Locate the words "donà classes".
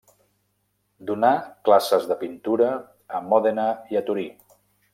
1.09-2.09